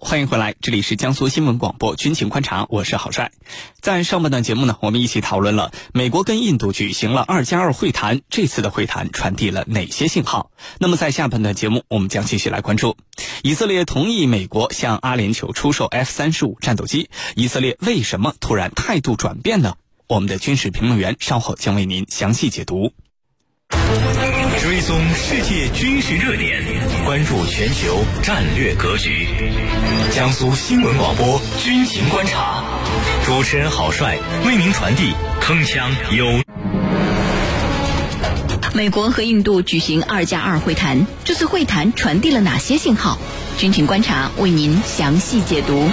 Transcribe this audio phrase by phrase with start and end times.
[0.00, 3.32] 欢迎回来，这里是江苏新闻广播军情观察，我是郝帅。
[3.80, 10.50] 在上半段节目呢，我们一起讨论了美国跟印度举行了二加二会谈，这次的会谈传递了哪些信号？
[10.78, 12.96] 那么在下半段节目，我们将继续来关注
[13.42, 19.74] 以色列同意美国向阿联酋出售 F 三十五战斗机，以色列为什么突然态度转变呢？
[20.06, 22.92] 我们的军事评论员稍后将为您详细解读。
[24.64, 26.64] 追踪世界军事热点，
[27.04, 29.28] 关注全球战略格局。
[30.10, 32.64] 江苏新闻广播军情观察，
[33.26, 36.42] 主持人郝帅为您传递铿锵有。
[38.72, 43.18] 美国和印度举行二加二会谈，这次会谈传递了哪些信号？
[43.58, 45.90] 军情观察为您详细解读。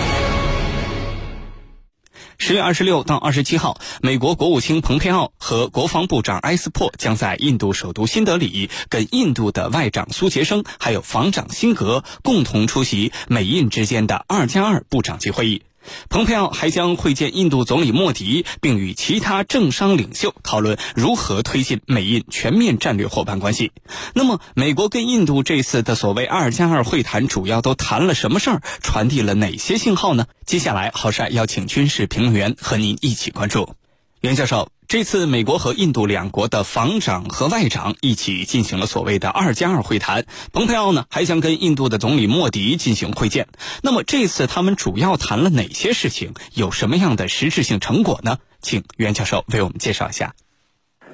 [2.41, 15.61] 十月二十六到二十七号，美国国务卿蓬佩奥和国防部长埃斯珀将在印度首都新德里跟印度的外长苏杰生还有防长辛格共同出席美印之间的二加二部长级会议。
[16.09, 23.71] 蓬佩奥还将会见印度总理莫迪，并与其他政商领袖讨论如何推进美印全面战略伙伴关系。
[24.13, 28.61] 那么，美国跟印度这次的所谓“二加二”会谈，主要都谈了什么事儿？
[28.81, 30.25] 传递了哪些信号呢？
[30.45, 33.75] 接下来，郝帅邀请军事评论员和您一起关注。
[34.21, 40.25] 袁教授，这次美国和印度两国的防长和外长一起进行了所谓的“二加二”会谈。
[40.53, 43.47] 蓬佩奥呢，还将跟印度的总理莫迪进行会见。
[43.81, 46.35] 那么这次他们主要谈了哪些事情？
[46.53, 48.37] 有什么样的实质性成果呢？
[48.59, 50.35] 请袁教授为我们介绍一下。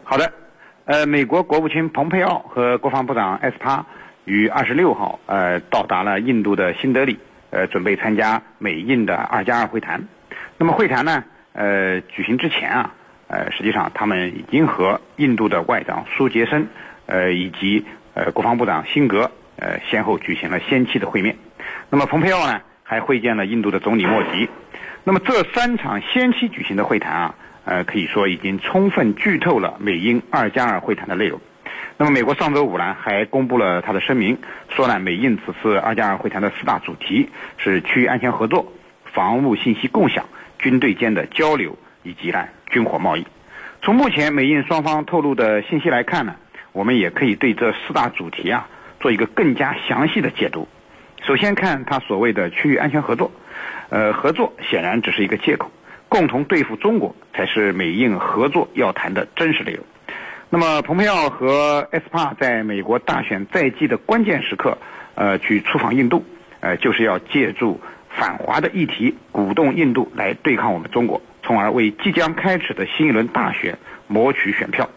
[0.03, 0.33] 好的，
[0.83, 3.85] 呃，美国国务卿蓬佩奥和国防部长埃斯帕
[4.25, 7.19] 于二十六号呃到达了印度的新德里，
[7.51, 10.09] 呃，准备参加美印的“二加二”会谈。
[10.57, 11.23] 那么会谈呢？
[11.53, 12.93] 呃，举行之前啊，
[13.27, 16.67] 呃，实际上他们已经和印度的外长苏杰生，
[17.05, 21.35] 呃，以及呃国防部长辛格，呃，先后举行了先期的会面。
[21.89, 24.49] 那么蓬佩奥呢，还会见了印度的总理莫迪。
[25.03, 31.39] 那么这三场先期举行的会谈啊，呃，可以说已经充分剧透了美英二加二会谈的内容。
[31.97, 34.37] 那么美国上周五呢，还公布了他的声明，
[34.69, 38.71] 说呢，美印此次二加二会谈的四大主题是区域安全合作、
[39.13, 40.25] 防务信息共享。
[40.59, 43.25] 军队间的交流以及呢军火贸易，
[43.81, 46.35] 从目前美印双方透露的信息来看呢，
[46.73, 48.67] 我们也可以对这四大主题啊
[48.99, 50.67] 做一个更加详细的解读。
[51.25, 53.31] 首先看他所谓的区域安全合作，
[53.89, 55.71] 呃，合作显然只是一个借口，
[56.09, 59.83] 共同对付中国才是美印合作要谈的真实内容。
[60.49, 64.77] 那么，蓬佩奥和埃斯帕在美国大选在即的关键时刻，
[65.15, 66.23] 呃，去出访印度，
[66.59, 67.79] 呃，就是要借助。
[68.09, 74.89] 反华的议题，鼓动印度来对抗我们中国，从而为即将开始的新一轮大选谋取选票。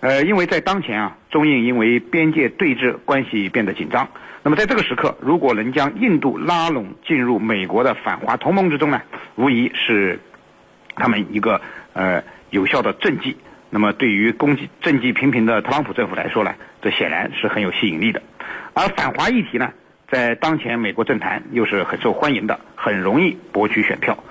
[0.00, 4.08] 呃，因为在当前啊，中印因为边界对峙关系变得紧张。
[4.42, 9.00] 那么在这个时刻，如果能将印度拉拢进入美国的反华同盟之中呢，
[9.36, 10.18] 无疑是
[10.96, 11.60] 他们一个
[11.92, 13.36] 呃有效的政绩。
[13.70, 18.20] 那么对于攻击政绩频频的特朗普政府来说呢，这显然是很有吸引力的。
[18.74, 19.70] 而反华议题呢？
[20.06, 24.22] 在当前美国政坛又是很受欢迎的，很容易博取选票。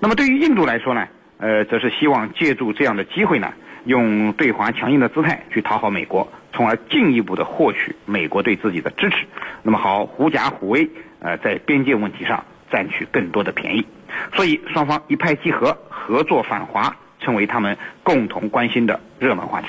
[0.00, 1.06] 那么对于印度来说呢，
[1.38, 3.52] 呃，则是希望借助这样的机会呢，
[3.84, 9.26] 用对华强硬的姿态去讨好美国，从而进一步的获取美国对自己的支持。
[9.62, 10.88] 那么好，狐假虎威，
[11.20, 13.86] 呃，在边界问题上占取更多的便宜。
[14.34, 19.68] 所以双方一拍即合，合作反华成为他们共同关心的热门话题。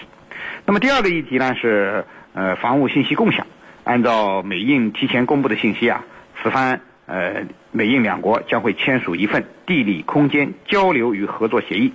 [0.66, 3.46] 那么第二个议题呢是呃防务信息共享。
[3.84, 6.06] 按照美印提前公布的信息啊，
[6.41, 6.81] 此番
[7.12, 11.92] 呃美印两国将会签署一份地理空间交流与合作协议，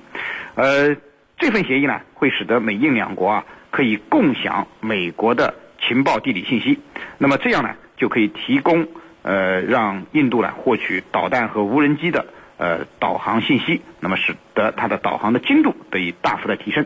[0.54, 0.94] 呃
[1.38, 6.78] 这份协议呢会使得美印两国啊可以共享美国的情报地理信息，
[7.16, 8.87] 那么这样呢就可以提供
[9.22, 12.26] 呃让印度呢获取导弹和无人机的
[12.59, 16.84] 呃导航信息，那么使得它的导航的精度得以大幅的提升。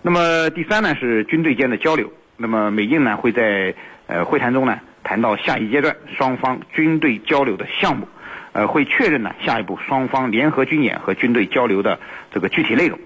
[0.00, 3.74] 那么第三呢是军队间的交流，那么美印呢会在
[4.06, 8.08] 呃，会谈中呢，谈到下一阶段双方军队交流的项目，
[8.52, 11.98] 呃，会确认呢下一步双方联合军演和军队交流的
[12.30, 12.98] 这个具体内容。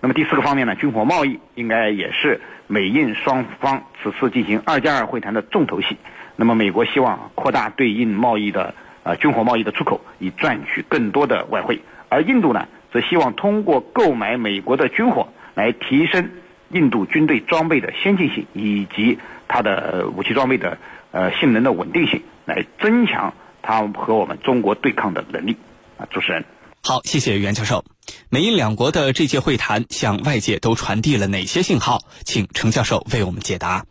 [0.00, 5.96] 那么第四个方面呢，军火贸易应该也是美印双方此次进行二加二会谈的重头戏。
[6.36, 11.80] 那么美国希望扩大对印贸易的呃军火贸易的出口，以赚取更多的外汇。
[12.08, 16.30] 而印度呢，则希望通过购买美国的军火来提升
[16.70, 19.18] 印度军队装备的先进性以及。
[19.48, 20.78] 它的武器装备的
[21.10, 25.56] 呃性能的稳定性，来增强它和我们中国对抗的能力。
[25.96, 26.44] 啊，主持人，
[26.84, 27.84] 好，谢谢袁教授。
[28.30, 31.98] 美印两国的这届会谈向外界都传递了哪些信号？
[32.24, 33.84] 请程教授为我们解答。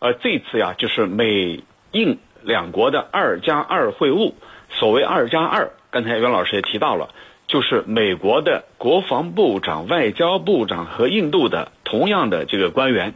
[0.00, 1.62] 呃，这次呀，就是美
[1.92, 4.34] 印两国的二加二会晤，
[4.68, 7.08] 所谓二加二，刚才袁老师也提到了，
[7.46, 13.14] 就是美国的国防部长、外交部长和印度的同样的这个官员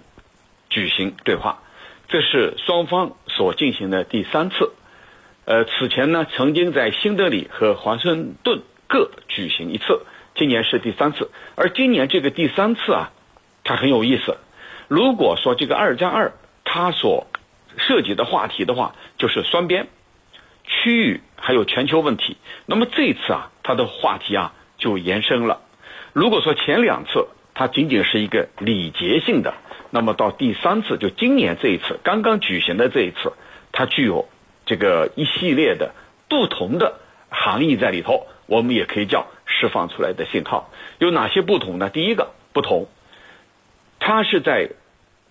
[0.71, 1.61] 举行对话，
[2.09, 4.73] 这是双方所进行的第三次。
[5.45, 10.03] 呃，此前呢，曾经在新德里和华盛顿各举行一次，
[10.35, 11.31] 今年是第三次。
[11.55, 13.11] 而今年这个第三次啊，
[13.63, 14.39] 它很有意思。
[14.89, 16.33] 如果说这个二加二，
[16.65, 17.27] 它所
[17.77, 19.89] 涉及的话题的话，就是双边、
[20.65, 22.39] 区域还有全球问题。
[22.65, 25.61] 那么这次啊，它的话题啊就延伸了。
[26.15, 27.29] 如果说前两次
[27.59, 29.53] 它仅仅是一个礼节性的，
[29.91, 33.33] 那么到第三次，就今年这一次刚刚举行的这一次，
[33.73, 34.29] 它具有。
[34.71, 35.95] 这个一系列的
[36.29, 37.01] 不同的
[37.31, 40.71] 含义在里头，我们也可以叫释放出来的信号。
[40.99, 41.89] 有哪些不同呢？
[41.89, 42.87] 第一个不同，
[43.99, 44.69] 它是在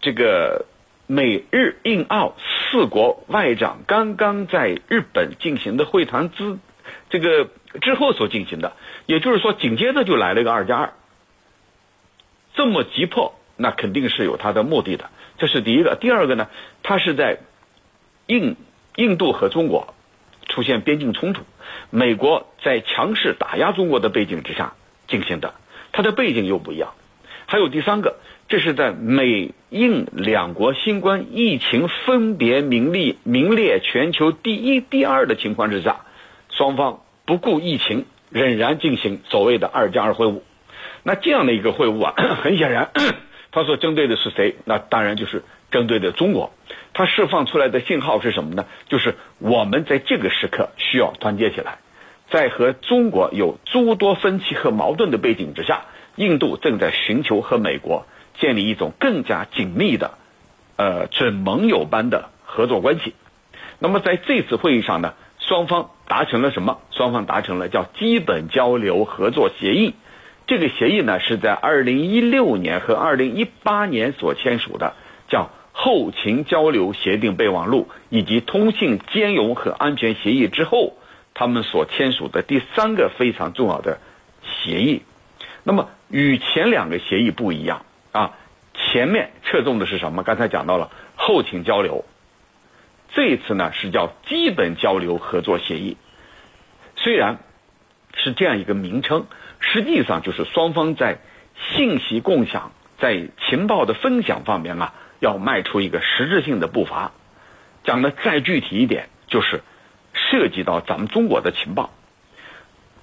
[0.02, 0.66] 这个
[1.06, 2.34] 美日印澳
[2.72, 6.58] 四国外长刚刚在日本进行的会谈之
[7.12, 7.48] 这个
[7.80, 8.74] 之后所进行的，
[9.06, 10.94] 也就是说，紧接着就来了一个二加二，
[12.58, 15.10] 这么急迫，那肯定是有它的目的的。
[15.38, 15.96] 这是第一个。
[15.96, 16.50] 第二个呢，
[16.84, 17.38] 它是在
[18.26, 18.58] 印。
[19.00, 19.94] 印度和中国
[20.48, 21.44] 出现边境冲突，
[21.92, 24.74] 美国在强势打压中国的背景之下
[25.08, 25.54] 进行的，
[25.92, 26.96] 它的背景又不一样。
[27.46, 28.18] 还有第三个，
[28.50, 35.98] 这是在美印两国新冠疫情分别名列名列全球第一、第二的情况之下，
[36.50, 40.42] 双方不顾疫情，仍然进行所谓的二加二会晤。
[41.08, 42.14] 那这样的一个会晤啊，
[42.44, 42.92] 很显然，
[43.54, 44.58] 他所针对的是谁？
[44.66, 46.52] 那当然就是针对的中国。
[46.94, 48.66] 它释放出来的信号是什么呢？
[48.90, 51.78] 就是我们在这个时刻需要团结起来，
[52.30, 55.86] 在和中国有诸多分歧和矛盾的背景之下，
[56.18, 58.06] 印度正在寻求和美国
[58.38, 60.12] 建立一种更加紧密的，
[60.76, 63.14] 呃，准盟友般的合作关系。
[63.80, 66.80] 那么在这次会议上呢，双方达成了什么？
[66.92, 69.94] 双方达成了叫基本交流合作协议。
[70.48, 74.96] 这个协议呢，是在二零一六年和二零一八年所签署的，
[75.28, 75.50] 叫。
[75.80, 80.98] 后勤交流协定备忘录以及通信兼容和安全协议之后，
[81.36, 84.00] 他们所签署的第三个非常重要的
[84.42, 85.04] 协议。
[85.64, 88.34] 那么与前两个协议不一样啊，
[88.74, 90.24] 前面侧重的是什么？
[90.24, 92.06] 刚才讲到了后勤交流，
[93.14, 95.96] 这一次呢是叫基本交流合作协议。
[96.96, 97.38] 虽然
[98.16, 99.28] 是这样一个名称，
[99.60, 101.20] 实际上就是双方在
[101.72, 104.94] 信息共享、在情报的分享方面啊。
[105.20, 107.12] 要迈出一个实质性的步伐，
[107.84, 109.64] 讲的再具体一点，就是
[110.14, 111.90] 涉及到咱们中国的情报，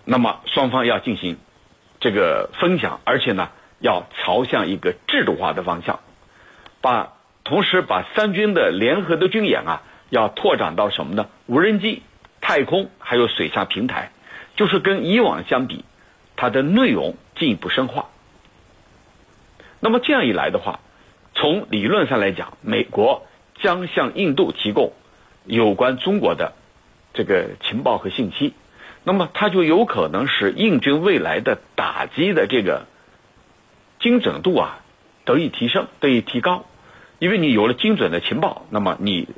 [0.05, 1.39] 那么双方要进行
[1.99, 5.99] 这个分享，而且呢，要朝向一个制度化的方向，
[6.81, 11.27] 把同时把三军的联合的军演啊，要拓展到什么呢？
[11.47, 12.05] 无人机、
[12.41, 14.13] 太空还有水下平台，
[14.55, 15.85] 就是跟以往相比，
[16.37, 18.09] 它的内容进一步深化。
[19.81, 20.81] 那么这样一来的话。
[21.37, 23.27] 从理论上来讲，美国
[23.61, 24.93] 将向印度提供
[25.45, 26.53] 有关中国的
[27.13, 28.55] 这个情报和信息，
[29.03, 32.87] 那么它就有可能使印军未来的打击的这个
[33.99, 34.79] 精准度啊
[35.25, 36.65] 得以提升、得以提高。
[37.19, 39.29] 因为你有了精准的情报，那么你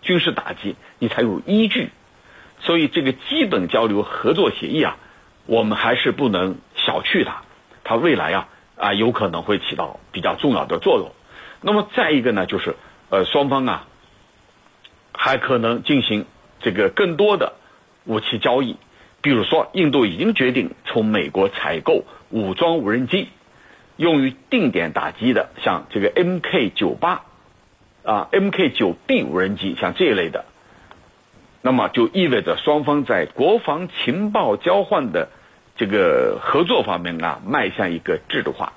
[0.00, 1.90] 军事打击你才有依据。
[2.60, 4.96] 所以这个基本交流合作协议啊，
[5.48, 7.42] 我们还是不能小觑它。
[7.82, 8.48] 它未来啊。
[8.80, 11.10] 啊，有可能会起到比较重要的作用。
[11.62, 12.76] 那么再一个呢，就是
[13.10, 13.88] 呃，双方啊，
[15.12, 16.26] 还可能进行
[16.60, 17.54] 这个更多的
[18.04, 18.76] 武器交易。
[19.20, 23.30] 比如说，印度已经决定从美国采购武装无人机，
[23.96, 27.24] 用于定点打击的，像这个 Mk 九八
[28.04, 30.44] 啊，Mk 九 B 无人机，像这一类的。
[31.62, 35.30] 那么就意味着双方在国防情报交换的。
[35.78, 38.72] 这个合作方面啊，迈向一个制度化，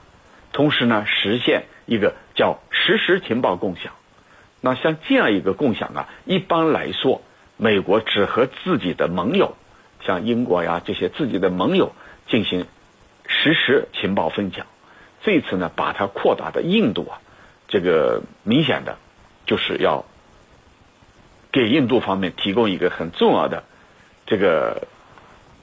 [0.53, 3.93] 同时呢，实现一个叫实时情报共享。
[4.61, 7.23] 那像这样一个共享啊，一般来说，
[7.57, 9.55] 美国只和自己的盟友，
[10.05, 11.95] 像英国呀这些自己的盟友
[12.27, 12.67] 进行
[13.25, 14.67] 实时情报分享。
[15.23, 17.17] 这次呢，把它扩大到印度啊，
[17.67, 18.99] 这个明显的
[19.47, 20.05] 就是要
[21.51, 23.63] 给印度方面提供一个很重要的
[24.27, 24.87] 这个。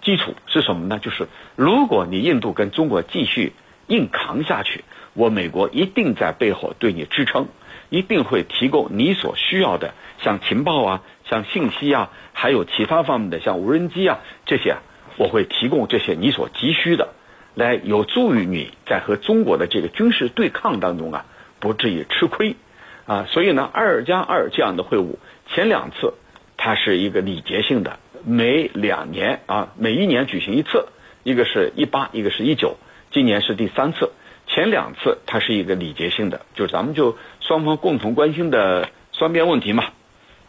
[0.08, 0.98] 基础是什么呢？
[0.98, 3.52] 就是如果你印度跟中国继续
[3.88, 7.48] 硬扛下去，我美国一定在背后对你支撑，
[7.90, 14.76] 一定会提供你所需要的，像情报啊，像信息啊，还有其他方面的，像无人机啊这些，
[15.18, 17.08] 我会提供这些你所急需的，
[17.54, 21.26] 来有助于你在和中国的这个军事对抗当中啊，
[21.60, 22.56] 不至于吃亏
[23.04, 23.26] 啊。
[23.28, 25.16] 所以呢，二加二这样的会晤，
[25.50, 26.14] 前两次
[26.56, 27.98] 它是一个礼节性的。
[28.28, 30.88] 每两年啊，每一年举行一次，
[31.22, 32.76] 一个是一八，一个是一九，
[33.10, 34.10] 今年是第三次。
[34.46, 39.86] 前两次它是一个礼节性的，就是咱们就双方共同关心的双边问题嘛。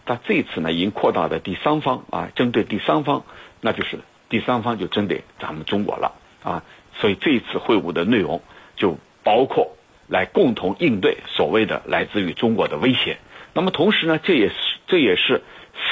[0.04, 3.24] 但这次呢，已经扩大的第三方啊，针对第三方，
[3.62, 6.66] 那就是第三方就针对咱们中国了啊。
[6.96, 8.42] 所以这一次会晤的内容
[8.76, 9.78] 就包括
[10.10, 13.20] 来共同应对所谓的来自于中国的威胁。
[13.54, 14.56] 那么同时呢，这也是
[14.88, 15.44] 这也是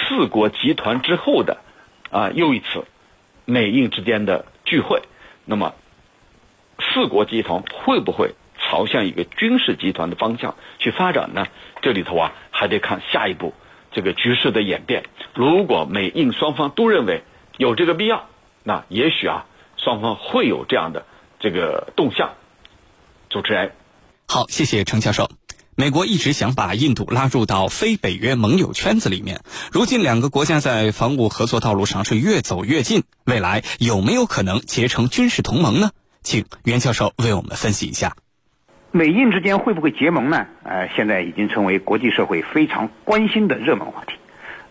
[0.10, 1.62] 四国集团之后的
[2.18, 2.86] 啊又一次
[3.46, 5.02] 美印之间的聚会。
[5.46, 5.76] 那么
[6.80, 11.48] 四国集团会不会朝向一个军事集团的方向去发展呢？
[11.82, 13.54] 这里头啊还得看下一步。
[13.90, 17.24] 这个局势的演变，如果美印双方都认为
[17.58, 18.28] 有这个必要，
[18.64, 19.46] 那也许啊，
[19.78, 21.06] 双方会有这样的
[21.40, 22.36] 这个动向。
[23.30, 23.72] 主持人，
[24.28, 25.28] 好，谢谢程教授。
[25.80, 29.42] 美国一直想把印度拉入到非北约盟友圈子里面，
[29.72, 35.92] 如今两个国家在防务合作道路上是越走越近，未来有没有可能结成军事同盟呢？
[36.24, 38.16] 请袁教授为我们分析一下。
[38.92, 40.48] 美印之间会不会结盟呢？
[40.64, 44.16] 呃，现在已经成为国际社会非常关心的热门话题。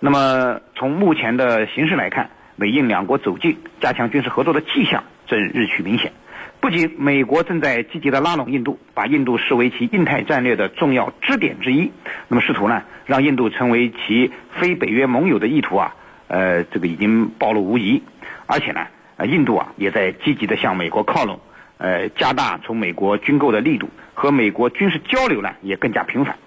[0.01, 6.13] 那么从目前的形势来看，美印两国走近、加强军事合作的迹象正日趋明显。
[6.61, 11.93] 不仅美国正在积极的拉拢印度，把印度视为其印太战略的重要支点之一，
[12.29, 15.95] 那么试图呢让印度成为其非北约盟友的意图啊，
[16.29, 18.03] 呃，这个已经暴露无遗。
[18.47, 18.87] 而且呢，
[19.17, 21.39] 呃，印度啊也在积极的向美国靠拢，
[21.79, 23.89] 呃，加大从美国军购的力度。
[24.19, 26.39] 和美国军事交流呢也更加频繁，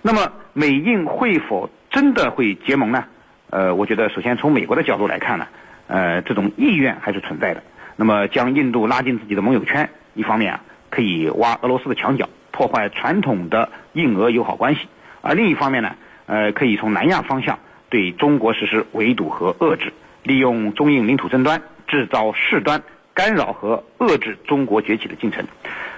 [0.00, 3.04] 那么美印会否真的会结盟呢？
[3.50, 5.46] 呃，我觉得首先从美国的角度来看呢，
[5.88, 7.62] 呃，这种意愿还是存在的。
[8.00, 14.82] 那么将印度拉进自己的盟友圈，一方面啊可以挖俄罗斯的墙角，破坏传统的印俄友好关系；
[15.20, 17.58] 而另一方面呢，呃，可以从南亚方向
[17.90, 22.80] 对中国实施围堵和遏制，利用中印领土争端制造事端，
[23.14, 25.44] 干扰和遏制中国崛起的进程。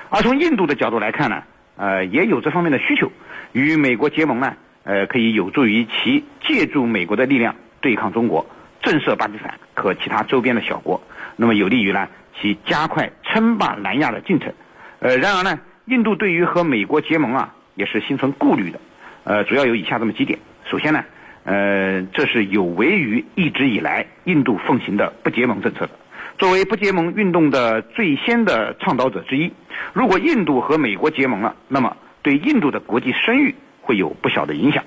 [0.09, 1.42] 而从印度的角度来看呢，
[1.76, 3.12] 呃，也有这方面的需求。
[3.52, 4.54] 与美国结盟呢，
[4.85, 8.47] 呃，可以有助于其借助美国的力量对抗中国，
[8.80, 11.02] 震慑巴基斯坦和其他周边的小国。
[11.40, 12.06] 那么有利于呢
[12.38, 14.52] 其加快称霸南亚的进程。
[14.99, 18.78] 呃，然而呢，印度对于和美国结盟啊，也是心存顾虑的。
[19.25, 20.38] 呃，主要有以下这么几点。
[20.66, 21.02] 首先呢，
[21.44, 25.92] 呃，这是有违于一直以来印度奉行的不结盟政策的。
[26.37, 29.50] 作为不结盟运动的最先的倡导者之一，
[29.94, 34.85] 如果印度和美国结盟了，那么对印度的国际声誉会有不小的影响。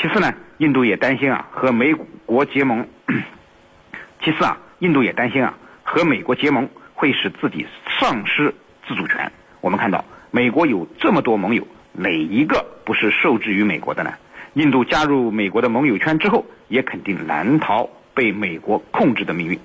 [0.00, 1.92] 其次呢，印度也担心啊和美
[2.24, 2.86] 国结盟。
[4.22, 5.58] 其次啊，印度也担心啊
[5.90, 7.66] 和美国结盟会使自己
[7.98, 8.54] 丧失
[8.86, 9.32] 自主权。
[9.62, 14.12] 我们看到，美国有这么多盟友，哪一个不是受制于美国的呢？
[14.52, 17.88] 印度加入美国的盟友圈之后，也肯定难逃。
[18.14, 19.60] 被美国控制的命运，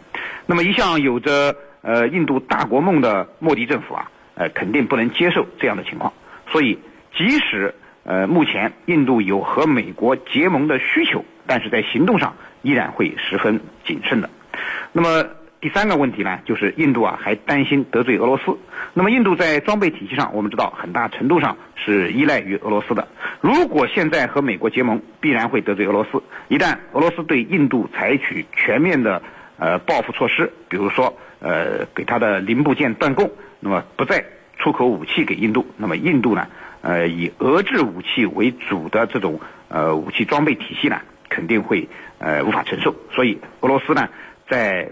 [0.46, 6.13] 那么一向有着呃印度大国梦的莫迪政府啊，呃肯定不能接受这样的情况。
[6.51, 6.77] 所以，
[7.18, 14.30] 即使呃目前印度有和美国结盟的需求，但是在行动上依然会十分谨慎的。
[14.94, 15.25] 那么。
[15.63, 18.58] 第三个问题呢，就是印度啊还担心得罪俄罗斯。
[18.93, 23.08] 那么印度在装备体系上，我们知道很大程度上是依赖于俄罗斯的。
[23.39, 26.22] 如果现在和美国结盟，必然会得罪俄罗斯。
[26.50, 29.22] 一旦俄罗斯对印度采取全面的
[29.58, 34.25] 呃报复措施，比如说呃给他的零部件断供，那么不再
[34.58, 36.46] 出口武器给印度，那么印度呢
[36.82, 39.39] 呃以俄制武器为主的这种
[39.70, 41.88] 呃武器装备体系呢，肯定会
[42.20, 42.93] 呃无法承受。
[43.13, 44.10] 所以俄罗斯呢
[44.50, 44.91] 在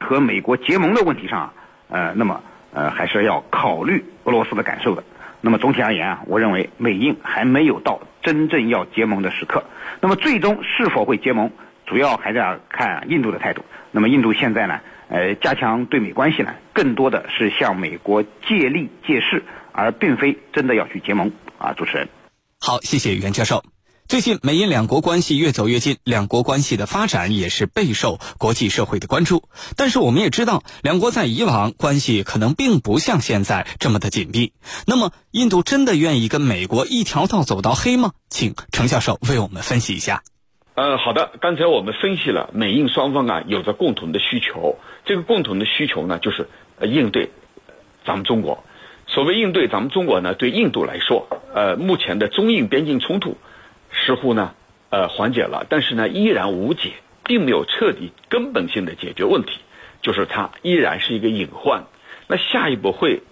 [0.00, 1.52] 和美国结盟的问题上，
[1.88, 2.42] 呃，那么
[2.72, 5.04] 呃还是要考虑俄罗斯的感受的。
[5.42, 9.64] 那么总体而言啊，我认为美印还没有到真正要结盟的时刻。
[10.00, 11.50] 那么最终是否会结盟，
[11.86, 13.64] 主要还是要看印度的态度。
[13.92, 21.72] 那么印度现在呢，呃，加强对美关系呢，更多的是向美国借力借势，而并非真的要去结盟啊。
[21.72, 22.08] 主持人，
[22.58, 23.62] 好，谢谢袁教授。
[24.10, 29.44] 最近，美印两国关系越走越近，两国关系的发展也是备受国际社会的关注。
[29.76, 34.52] 但是，我们也知道，两国在以往关系可能并不像现在这么的紧密。
[34.84, 38.10] 那么，印度真的愿意跟美国一条道走到黑吗？
[38.28, 40.24] 请程教授为我们分析一下。
[40.74, 46.48] 呃，好的，刚才我们分析了美印双方啊有着共同的需求，这个共同的需求呢，就是
[46.82, 47.30] 应对
[48.04, 48.64] 咱们中国。
[49.06, 53.38] 所谓应对咱们中国呢，对印度来说，呃，目前的中印边境冲突。
[54.10, 54.54] 似乎呢，
[54.88, 59.60] 呃，缓解了，但是呢，依然无解，并没有彻底根本性的解决问题，
[60.02, 61.84] 就是它依然是一个隐患。
[62.26, 63.22] 那下一步会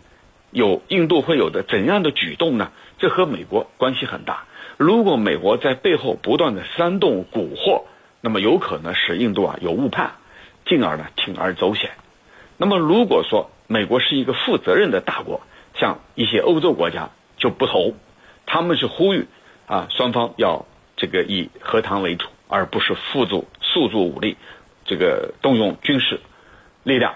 [0.52, 2.70] 有印度会有的怎样的举动呢？
[3.00, 4.44] 这和美国关系很大。
[4.76, 7.82] 如果美国在背后不断的煽动、蛊惑
[8.20, 10.12] 那么有可能使印度啊有误判，
[10.64, 11.90] 进而呢铤而走险。
[12.56, 15.40] 那么如果说美国是一个负责任的大国，
[15.75, 17.94] 像一些欧洲国家就不同，
[18.47, 19.26] 他们是呼吁
[19.68, 24.37] 啊双方要这个以和谈为主，而不是付诸诉诸武力，
[24.84, 26.18] 这个动用军事
[26.82, 27.14] 力量。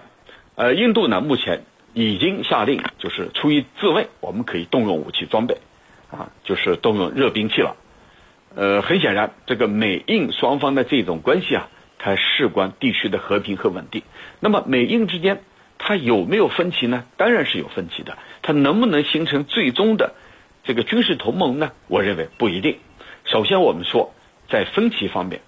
[0.55, 5.57] 呃，印度呢目前已经下令，就是出于自卫，我们可以动用武器装备，
[6.11, 7.75] 啊，就是动用热兵器了。
[8.55, 14.03] 呃，很显然，这个美印双方的这种关系啊，它事关地区的和平和稳定。
[14.41, 15.43] 那么，美印之间
[15.79, 17.05] 它有没有分歧呢？
[17.17, 18.19] 当然是有分歧的。
[18.43, 20.15] 它能不能形成最终的
[20.65, 21.73] 这个军事同盟呢？
[21.89, 22.79] 我认为不一定。
[23.25, 24.13] 首先，我们说
[24.49, 25.41] 在分歧方面，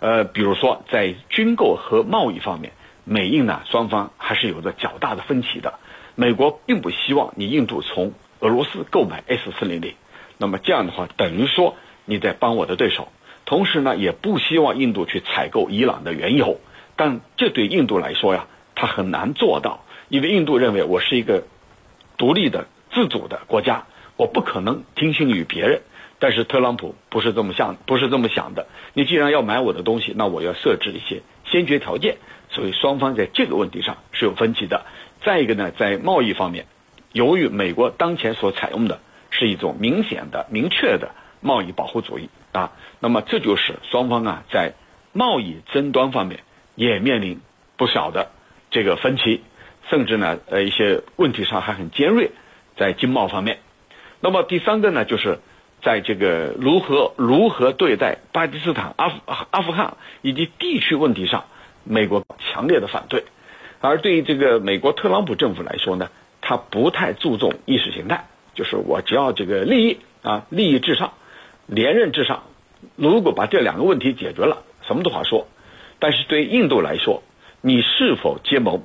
[0.00, 2.72] 呃，比如说在军购和贸易方面，
[3.04, 5.78] 美印呢双方还是有着较大的分歧的。
[6.14, 9.94] 美国并不希望你印度从俄罗斯购买 S 四零零，
[10.38, 11.76] 那么这样的话等于说。
[12.04, 13.12] 你在帮我的对手，
[13.44, 16.58] 同时呢，也不希望印度去采购伊朗的原油，
[16.96, 21.44] 但这对印度来说呀，他很难做到，因为印度认为我是一个
[22.16, 25.82] 独立的、自主的国家，我不可能听信于别人。
[26.18, 28.66] 但是特朗普不是这么想，不是这么想的。
[28.94, 32.16] 你既然要买我的东西，那我要设置一些先决条件，
[32.48, 34.86] 所以双方在这个问题上是有分歧的。
[35.24, 36.66] 再一个呢，在贸易方面，
[37.12, 39.00] 由于美国当前所采用的
[39.30, 41.10] 是一种明显的、明确的。
[41.44, 44.74] 贸易保护主义啊，那么这就是双方啊在
[45.12, 46.38] 贸易争端方面
[46.76, 47.40] 也面临
[47.76, 48.30] 不小的
[48.70, 49.42] 这个分歧，
[49.90, 52.30] 甚至呢呃一些问题上还很尖锐，
[52.76, 53.58] 在经贸方面。
[54.22, 55.40] 那么第三个呢，就是
[55.82, 61.44] 在这个如何如何对待巴基斯坦、阿富阿富汗以及地区问题上，
[61.82, 63.24] 美国强烈的反对。
[63.80, 66.08] 而对于这个美国特朗普政府来说呢，
[66.40, 71.14] 他不太注重意识形态，就是我只要这个利益啊，利益至上。
[71.66, 72.44] 连任至上，
[72.96, 75.48] 如果把这两个问题解决了，什么都好说。
[75.98, 77.22] 但是对印度来说，
[77.60, 78.82] 你是否结盟，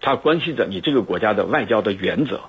[0.00, 2.40] 它关系着你这个国家的外交的原则。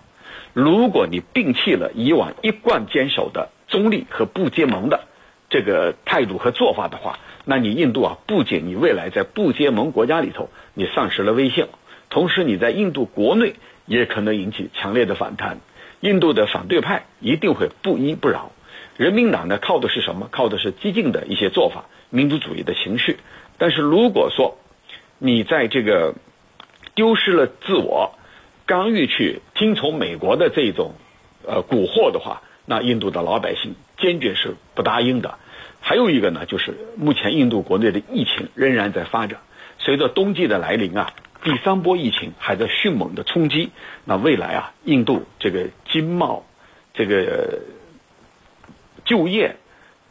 [0.54, 5.06] 如果你摒弃了以往一贯坚守的中立和不结盟的
[5.50, 11.68] 这个态度和做法的话，那你印度啊，不仅你未来在不结盟国家里头你丧失了威信，
[12.10, 15.60] 同时你在印度国内也可能引起强烈的反弹。
[16.02, 18.52] 印度的反对派一定会不依不饶。
[18.98, 20.28] 人民党呢，靠的是什么？
[20.32, 23.18] 靠的是激进的一些做法，民族主义的情绪。
[23.58, 24.58] 但是如果说
[25.18, 26.16] 你在这个
[26.96, 28.17] 丢失了自我，
[28.68, 30.94] 干预去听从美国的这种
[31.48, 35.40] 呃蛊惑的话，那印度的老百姓坚决是不答应的。
[35.82, 39.40] 还有一个呢，就是目前印度国内的疫情仍然在发展，
[39.80, 43.72] 随着冬季的来临啊，第三波疫情还在迅猛的冲击。
[44.06, 46.46] 那未来啊，印度这个经贸
[46.94, 47.60] 这个。
[49.06, 49.56] 就业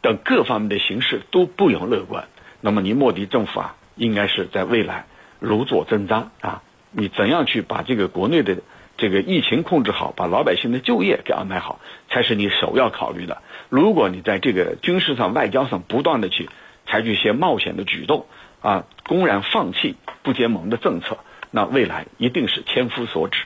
[0.01, 2.27] 等各方面的形势都不容乐观。
[2.61, 5.05] 那么，尼莫迪政府啊，应该是在未来
[5.39, 6.63] 如坐针毡啊！
[6.99, 8.57] 你怎样去把这个国内的
[8.97, 11.79] 这个疫情控制好，把老百姓的就业给安排好，
[12.09, 13.43] 才是你首要考虑的。
[13.69, 16.49] 如果你在这个军事上、外交上不断的去
[16.87, 18.25] 采取一些冒险的举动
[18.63, 21.19] 啊，公然放弃不结盟的政策，
[21.51, 23.43] 那未来一定是千夫所指。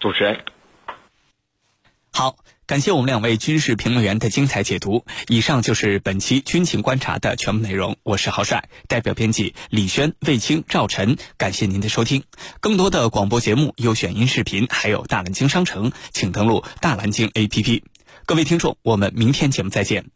[0.00, 0.40] 主持人，
[2.12, 2.34] 好。
[2.66, 5.04] 感谢我们两位军事评论员的精彩解读。
[5.28, 7.98] 以上就是本期军情观察的全部内容。
[8.02, 11.18] 我是郝帅，代表编辑李轩、魏青、赵晨。
[11.36, 12.24] 感谢您的收听。
[12.60, 17.82] 更多的广播节目、优选音视频，还有大蓝鲸商城，请登录大蓝鲸 APP。
[18.24, 20.13] 各位听众，我们明天节目再见。